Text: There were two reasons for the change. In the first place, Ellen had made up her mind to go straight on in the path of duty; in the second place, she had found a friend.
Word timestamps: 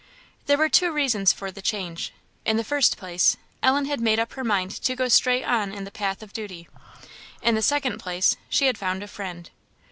There 0.47 0.57
were 0.57 0.67
two 0.67 0.91
reasons 0.91 1.31
for 1.31 1.51
the 1.51 1.61
change. 1.61 2.11
In 2.43 2.57
the 2.57 2.63
first 2.63 2.97
place, 2.97 3.37
Ellen 3.61 3.85
had 3.85 4.01
made 4.01 4.17
up 4.19 4.33
her 4.33 4.43
mind 4.43 4.71
to 4.81 4.95
go 4.95 5.07
straight 5.07 5.43
on 5.43 5.71
in 5.71 5.83
the 5.83 5.91
path 5.91 6.23
of 6.23 6.33
duty; 6.33 6.67
in 7.43 7.53
the 7.53 7.61
second 7.61 7.99
place, 7.99 8.35
she 8.49 8.65
had 8.65 8.79
found 8.79 9.03
a 9.03 9.07
friend. 9.07 9.51